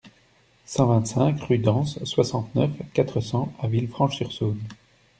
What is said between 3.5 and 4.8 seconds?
à Villefranche-sur-Saône